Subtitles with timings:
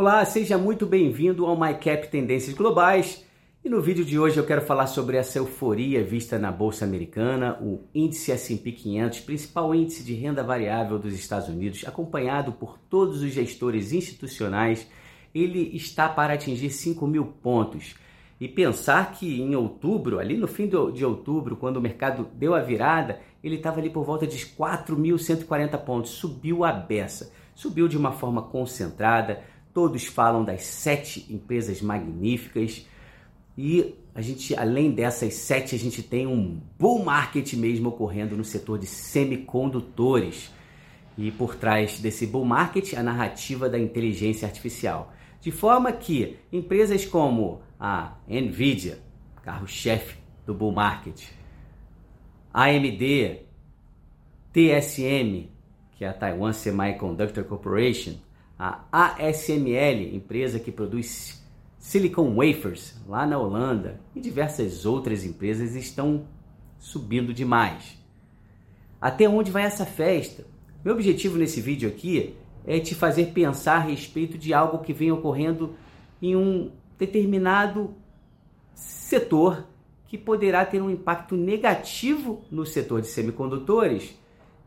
[0.00, 3.26] Olá, seja muito bem-vindo ao MyCap Tendências Globais.
[3.64, 7.58] E no vídeo de hoje eu quero falar sobre essa euforia vista na bolsa americana,
[7.60, 13.22] o índice S&P 500, principal índice de renda variável dos Estados Unidos, acompanhado por todos
[13.22, 14.88] os gestores institucionais.
[15.34, 17.96] Ele está para atingir 5 mil pontos.
[18.40, 22.60] E pensar que em outubro, ali no fim de outubro, quando o mercado deu a
[22.60, 28.12] virada, ele estava ali por volta de 4.140 pontos, subiu a beça, subiu de uma
[28.12, 29.42] forma concentrada.
[29.78, 32.84] Todos falam das sete empresas magníficas
[33.56, 38.42] e a gente, além dessas sete, a gente tem um bull market mesmo ocorrendo no
[38.42, 40.50] setor de semicondutores.
[41.16, 45.12] E por trás desse bull market, a narrativa da inteligência artificial.
[45.40, 48.98] De forma que empresas como a Nvidia,
[49.44, 51.22] carro-chefe do bull market,
[52.52, 53.42] AMD,
[54.52, 55.48] TSM,
[55.96, 58.16] que é a Taiwan Semiconductor Corporation,
[58.58, 61.40] a ASML, empresa que produz
[61.78, 66.26] silicon wafers lá na Holanda, e diversas outras empresas estão
[66.78, 67.96] subindo demais.
[69.00, 70.44] Até onde vai essa festa?
[70.84, 72.34] Meu objetivo nesse vídeo aqui
[72.66, 75.74] é te fazer pensar a respeito de algo que vem ocorrendo
[76.20, 77.94] em um determinado
[78.74, 79.66] setor
[80.08, 84.18] que poderá ter um impacto negativo no setor de semicondutores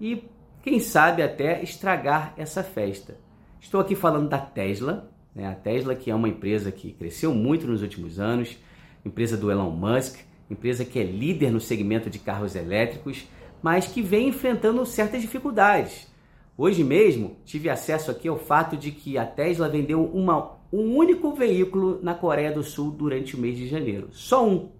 [0.00, 0.24] e,
[0.62, 3.18] quem sabe, até estragar essa festa.
[3.60, 5.46] Estou aqui falando da Tesla, né?
[5.46, 8.56] a Tesla que é uma empresa que cresceu muito nos últimos anos,
[9.04, 10.18] empresa do Elon Musk,
[10.50, 13.28] empresa que é líder no segmento de carros elétricos,
[13.62, 16.08] mas que vem enfrentando certas dificuldades.
[16.56, 21.32] Hoje mesmo tive acesso aqui ao fato de que a Tesla vendeu uma, um único
[21.32, 24.08] veículo na Coreia do Sul durante o mês de janeiro.
[24.10, 24.70] Só um.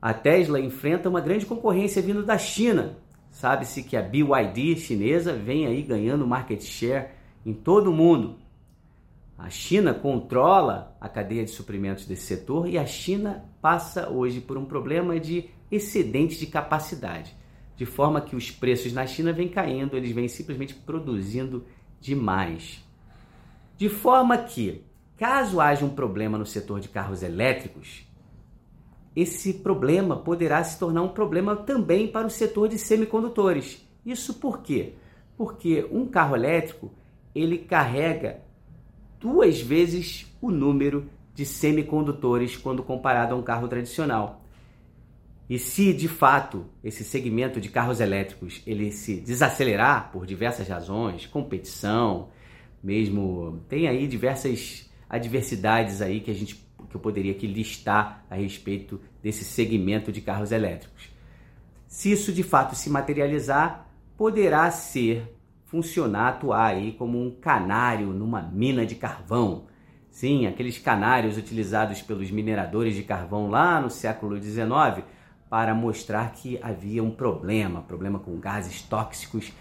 [0.00, 2.96] A Tesla enfrenta uma grande concorrência vindo da China.
[3.30, 8.36] Sabe-se que a BYD chinesa vem aí ganhando market share em todo o mundo.
[9.36, 14.58] A China controla a cadeia de suprimentos desse setor e a China passa hoje por
[14.58, 17.38] um problema de excedente de capacidade
[17.78, 21.64] de forma que os preços na China vêm caindo, eles vêm simplesmente produzindo
[22.00, 22.84] demais.
[23.76, 24.84] De forma que,
[25.16, 28.04] caso haja um problema no setor de carros elétricos,
[29.14, 33.88] esse problema poderá se tornar um problema também para o setor de semicondutores.
[34.04, 34.94] Isso por quê?
[35.36, 36.90] Porque um carro elétrico,
[37.40, 38.40] ele carrega
[39.20, 44.44] duas vezes o número de semicondutores quando comparado a um carro tradicional.
[45.48, 51.26] E se de fato esse segmento de carros elétricos ele se desacelerar por diversas razões,
[51.26, 52.28] competição,
[52.82, 58.36] mesmo tem aí diversas adversidades aí que a gente que eu poderia aqui listar a
[58.36, 61.10] respeito desse segmento de carros elétricos.
[61.86, 65.34] Se isso de fato se materializar, poderá ser
[65.68, 69.66] funcionar, atuar aí como um canário numa mina de carvão.
[70.10, 75.04] Sim, aqueles canários utilizados pelos mineradores de carvão lá no século XIX
[75.48, 79.52] para mostrar que havia um problema, problema com gases tóxicos.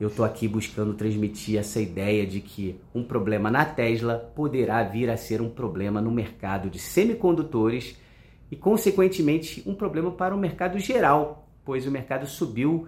[0.00, 5.10] Eu estou aqui buscando transmitir essa ideia de que um problema na Tesla poderá vir
[5.10, 8.00] a ser um problema no mercado de semicondutores
[8.50, 12.86] e, consequentemente, um problema para o mercado geral, pois o mercado subiu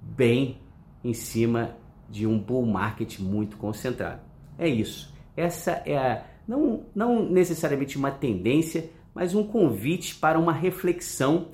[0.00, 0.63] bem
[1.04, 1.76] em cima
[2.08, 4.22] de um bull market muito concentrado.
[4.58, 5.12] É isso.
[5.36, 11.48] Essa é a, não, não necessariamente uma tendência, mas um convite para uma reflexão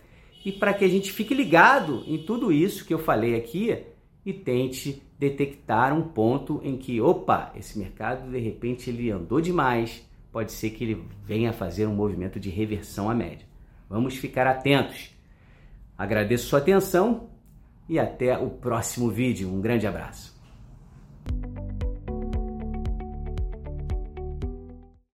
[0.44, 3.76] e para que a gente fique ligado em tudo isso que eu falei aqui
[4.24, 10.06] e tente detectar um ponto em que, opa, esse mercado de repente ele andou demais,
[10.32, 13.46] pode ser que ele venha fazer um movimento de reversão à média.
[13.88, 15.10] Vamos ficar atentos.
[15.98, 17.29] Agradeço sua atenção
[17.90, 19.52] e até o próximo vídeo.
[19.52, 20.39] Um grande abraço.